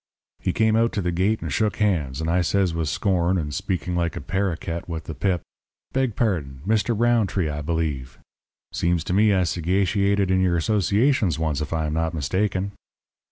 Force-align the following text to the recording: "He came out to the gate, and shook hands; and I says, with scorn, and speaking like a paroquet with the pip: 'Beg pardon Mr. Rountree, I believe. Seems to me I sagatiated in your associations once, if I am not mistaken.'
"He 0.39 0.51
came 0.51 0.75
out 0.75 0.93
to 0.93 1.01
the 1.03 1.11
gate, 1.11 1.43
and 1.43 1.53
shook 1.53 1.75
hands; 1.75 2.21
and 2.21 2.27
I 2.27 2.41
says, 2.41 2.73
with 2.73 2.89
scorn, 2.89 3.37
and 3.37 3.53
speaking 3.53 3.95
like 3.95 4.15
a 4.15 4.19
paroquet 4.21 4.81
with 4.87 5.03
the 5.03 5.13
pip: 5.13 5.43
'Beg 5.93 6.15
pardon 6.15 6.59
Mr. 6.65 6.95
Rountree, 6.97 7.49
I 7.49 7.61
believe. 7.61 8.17
Seems 8.73 9.03
to 9.03 9.13
me 9.13 9.31
I 9.31 9.41
sagatiated 9.43 10.31
in 10.31 10.41
your 10.41 10.57
associations 10.57 11.37
once, 11.37 11.61
if 11.61 11.71
I 11.71 11.85
am 11.85 11.93
not 11.93 12.15
mistaken.' 12.15 12.71